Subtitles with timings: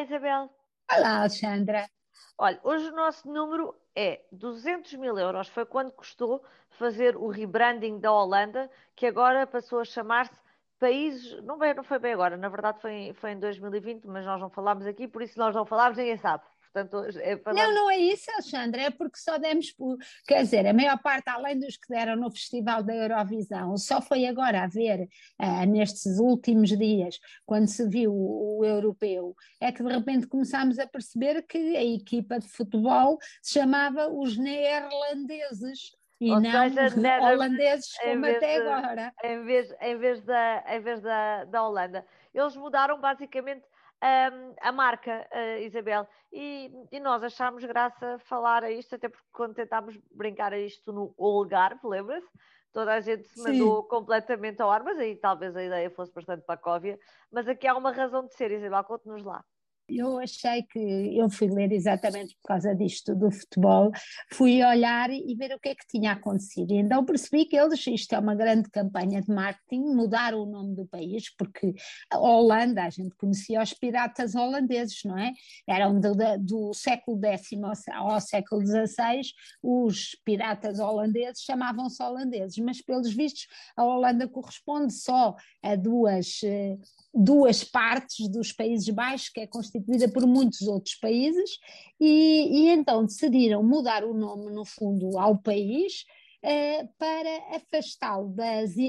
[0.00, 0.50] Isabel.
[0.92, 1.88] Olá, Alexandra.
[2.36, 5.48] Olha, hoje o nosso número é 200 mil euros.
[5.48, 10.44] Foi quando custou fazer o rebranding da Holanda, que agora passou a chamar-se
[10.78, 11.42] Países.
[11.44, 14.86] Não, não foi bem agora, na verdade foi, foi em 2020, mas nós não falámos
[14.86, 16.44] aqui, por isso nós não falámos, ninguém sabe.
[16.74, 19.96] Portanto, é para não, não é isso, Alexandre, é porque só demos por.
[20.26, 24.26] Quer dizer, a maior parte, além dos que deram no Festival da Eurovisão, só foi
[24.26, 25.08] agora a ver,
[25.40, 30.80] uh, nestes últimos dias, quando se viu o, o, europeu, é que de repente começámos
[30.80, 35.96] a perceber que a equipa de futebol se chamava os neerlandeses.
[36.20, 36.90] E Ou não seja,
[37.22, 39.14] holandeses como até de, agora.
[39.22, 42.04] Em vez, em vez, da, em vez da, da Holanda.
[42.34, 43.64] Eles mudaram basicamente
[44.04, 46.06] um, a marca, uh, Isabel.
[46.32, 50.92] E, e, nós achámos graça falar a isto, até porque quando tentámos brincar a isto
[50.92, 52.28] no Algarve, lembra-se?
[52.72, 53.88] Toda a gente se mandou Sim.
[53.88, 56.98] completamente ao ar, mas aí talvez a ideia fosse bastante pacóvia.
[57.30, 59.44] Mas aqui há uma razão de ser, Isabel, conte-nos lá.
[59.88, 63.90] Eu achei que eu fui ler exatamente por causa disto do futebol,
[64.32, 66.72] fui olhar e ver o que é que tinha acontecido.
[66.72, 70.74] E então percebi que eles, isto é uma grande campanha de marketing, mudaram o nome
[70.74, 71.74] do país, porque
[72.10, 75.32] a Holanda, a gente conhecia os piratas holandeses, não é?
[75.68, 77.50] Eram do, do século X
[77.92, 79.20] ao, século XVI,
[79.62, 83.46] os piratas holandeses chamavam-se holandeses, mas pelos vistos
[83.76, 86.76] a Holanda corresponde só a duas eh,
[87.14, 91.58] duas partes dos Países Baixos, que é constituída por muitos outros países,
[92.00, 96.04] e, e então decidiram mudar o nome, no fundo, ao país.
[96.46, 98.28] Eh, para afastá-lo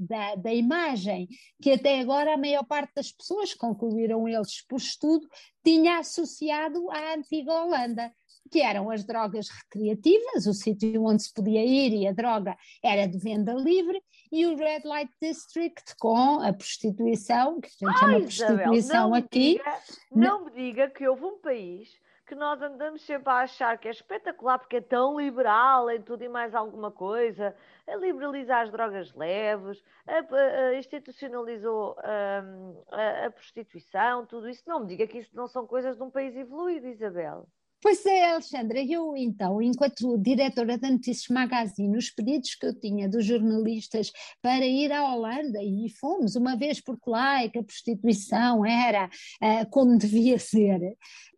[0.00, 1.28] da, da imagem
[1.62, 5.28] que até agora a maior parte das pessoas, concluíram eles por estudo,
[5.64, 8.12] tinha associado à antiga Holanda
[8.48, 13.06] que eram as drogas recreativas, o sítio onde se podia ir e a droga era
[13.06, 18.58] de venda livre, e o Red Light District com a prostituição, que a gente chama
[18.58, 19.52] prostituição não aqui.
[19.54, 19.78] Diga,
[20.10, 21.88] não me diga que houve um país
[22.26, 26.24] que nós andamos sempre a achar que é espetacular porque é tão liberal em tudo
[26.24, 27.54] e mais alguma coisa,
[27.86, 34.64] a liberalizar as drogas leves, a, a, a institucionalizou hum, a, a, prostituição, tudo isso.
[34.66, 37.46] Não me diga que isso não são coisas de um país evoluído, Isabel.
[37.86, 43.08] Pois é, Alexandra, eu então, enquanto diretora da Notícias Magazine, os pedidos que eu tinha
[43.08, 44.10] dos jornalistas
[44.42, 49.06] para ir à Holanda, e fomos uma vez porque lá é que a prostituição era
[49.06, 50.80] uh, como devia ser,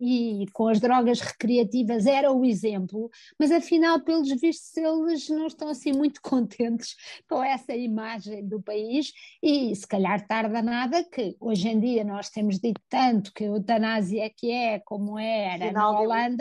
[0.00, 5.68] e com as drogas recreativas era o exemplo, mas afinal, pelos vistos, eles não estão
[5.68, 6.96] assim muito contentes
[7.28, 12.30] com essa imagem do país, e se calhar tarda nada que hoje em dia nós
[12.30, 16.37] temos dito tanto que a eutanásia é que é como era na Holanda,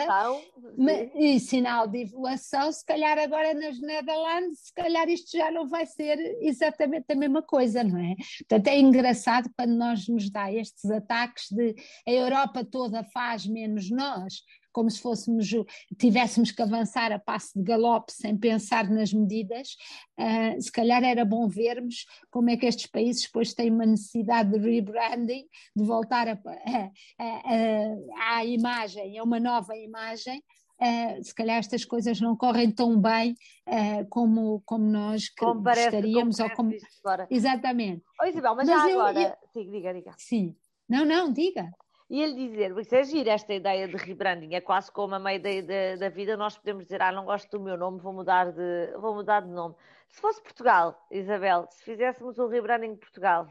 [1.15, 5.85] e sinal de evolução, se calhar agora nas Netherlands, se calhar isto já não vai
[5.85, 8.15] ser exatamente a mesma coisa, não é?
[8.39, 11.75] Portanto, é engraçado quando nós nos dá estes ataques de
[12.07, 14.43] a Europa toda faz menos nós,
[14.77, 15.49] como se fôssemos,
[15.97, 19.75] tivéssemos que avançar a passo de galope sem pensar nas medidas,
[20.19, 24.51] uh, se calhar era bom vermos como é que estes países depois têm uma necessidade
[24.51, 30.43] de rebranding, de voltar a, a, a, à imagem, a uma nova imagem,
[30.79, 33.33] Uh, se calhar estas coisas não correm tão bem
[33.67, 36.37] uh, como, como nós como gostaríamos.
[36.37, 37.27] Como ou como...
[37.31, 38.03] Exatamente.
[38.21, 39.19] Oh, Isabel, mas, mas já eu, agora.
[39.19, 39.47] Eu...
[39.51, 40.13] Sim, diga, diga.
[40.19, 40.55] Sim.
[40.87, 41.71] Não, não, diga
[42.09, 45.41] e ele dizer, isso é giro, esta ideia de rebranding, é quase como a meio
[45.41, 48.93] da, da, vida nós podemos dizer, ah, não gosto do meu nome, vou mudar de,
[48.97, 49.75] vou mudar de nome.
[50.09, 53.47] Se fosse Portugal, Isabel, se fizéssemos o rebranding de Portugal,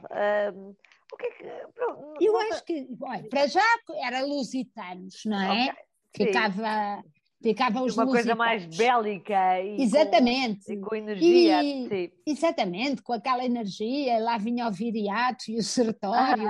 [0.55, 0.75] um,
[1.13, 2.25] o que é que...
[2.25, 3.63] Eu acho que, olha, para já
[4.03, 5.77] era Lusitanos, não é?
[6.15, 6.27] Okay.
[6.27, 7.03] Ficava...
[7.03, 10.65] Sim Ficavam os Uma coisa mais bélica e exatamente.
[10.67, 11.63] Com, e com energia.
[11.63, 16.49] E, exatamente, com aquela energia, lá vinha o viriato e o sertório,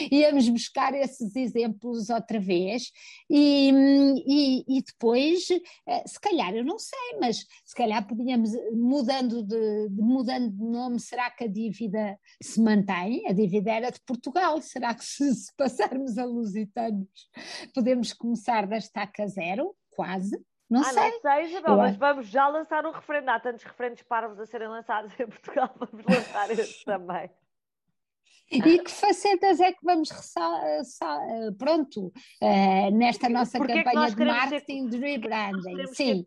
[0.00, 2.90] e, íamos buscar esses exemplos outra vez,
[3.30, 3.70] e,
[4.26, 5.46] e, e, depois,
[5.86, 11.00] eh, se calhar, eu não sei, mas se calhar podíamos, mudando de, mudando de nome,
[11.00, 13.26] será que a dívida se mantém?
[13.28, 17.06] A dívida era de Portugal, será que se, se passarmos a Lusitanos
[17.74, 19.74] podemos começar da estaca zero?
[19.94, 20.38] Quase.
[20.68, 21.10] Não ah, sei.
[21.10, 23.30] Não sei, Isabel, mas vamos já lançar um referendo.
[23.30, 27.30] Há tantos referendos parvos a serem lançados em Portugal, vamos lançar esse também.
[28.50, 30.10] E que facetas é que vamos
[31.58, 35.86] pronto, uh, nesta nossa Porque campanha é de marketing ser, de rebranding?
[35.94, 36.24] Sim.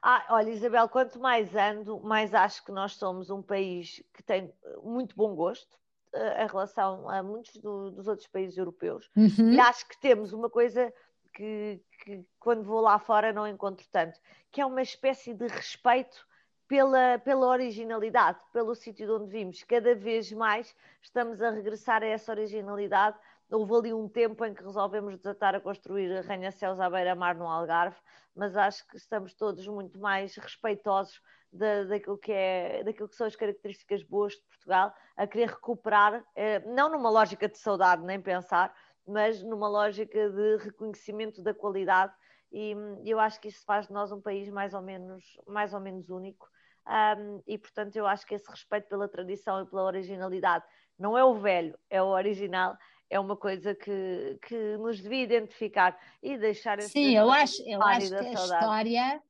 [0.00, 4.52] Ah, olha, Isabel, quanto mais ando, mais acho que nós somos um país que tem
[4.82, 5.76] muito bom gosto
[6.14, 9.10] uh, em relação a muitos do, dos outros países europeus.
[9.16, 9.54] Uhum.
[9.54, 10.92] E acho que temos uma coisa
[11.34, 14.18] que, que quando vou lá fora não encontro tanto,
[14.50, 16.26] que é uma espécie de respeito
[16.68, 19.62] pela, pela originalidade, pelo sítio de onde vimos.
[19.64, 23.18] Cada vez mais estamos a regressar a essa originalidade
[23.50, 27.96] houve ali um tempo em que resolvemos desatar a construir arranha-céus à beira-mar no Algarve,
[28.34, 31.20] mas acho que estamos todos muito mais respeitosos
[31.52, 36.24] da, daquilo, que é, daquilo que são as características boas de Portugal, a querer recuperar,
[36.34, 38.74] eh, não numa lógica de saudade, nem pensar,
[39.06, 42.12] mas numa lógica de reconhecimento da qualidade.
[42.52, 42.74] E
[43.04, 46.08] eu acho que isso faz de nós um país mais ou menos, mais ou menos
[46.08, 46.48] único.
[46.86, 50.64] Um, e portanto eu acho que esse respeito pela tradição e pela originalidade
[50.98, 52.76] não é o velho, é o original,
[53.08, 58.10] é uma coisa que, que nos devia identificar e deixar Sim, eu acho, eu acho
[58.10, 59.22] que a história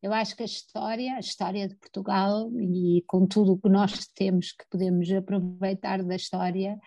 [0.00, 4.06] eu acho que a história, a história de Portugal e com tudo o que nós
[4.06, 6.78] temos que podemos aproveitar da história,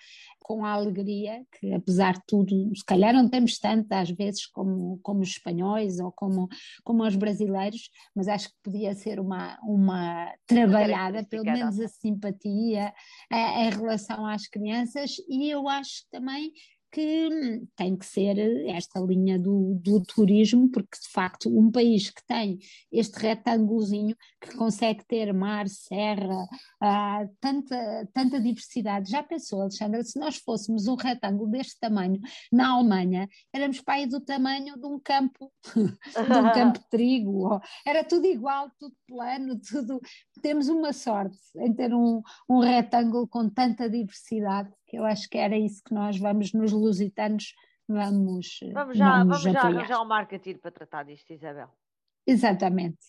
[0.44, 5.00] com a alegria que apesar de tudo, se calhar não temos tanto às vezes como,
[5.02, 6.48] como os espanhóis ou como,
[6.84, 12.94] como os brasileiros, mas acho que podia ser uma, uma trabalhada, pelo menos a simpatia
[13.32, 15.16] a, em relação às crianças.
[15.30, 16.52] E eu acho também
[16.92, 17.30] que
[17.76, 22.60] tem que ser esta linha do, do, turismo, porque de facto um país que tem
[22.92, 26.46] este retângulozinho, que consegue ter mar, serra,
[26.82, 29.10] ah, tanta, tanta diversidade.
[29.10, 32.20] Já pensou, Alexandra, se nós fôssemos um retângulo deste tamanho
[32.52, 38.04] na Alemanha, éramos para do tamanho de um campo, de um campo de trigo, era
[38.04, 40.02] tudo igual, tudo plano, tudo.
[40.42, 45.58] Temos uma sorte em ter um, um retângulo com tanta diversidade eu acho que era
[45.58, 47.54] isso que nós vamos nos lusitanos
[47.88, 51.70] vamos vamos já vamos, vamos já arranjar um marketing para tratar disto Isabel.
[52.26, 53.00] Exatamente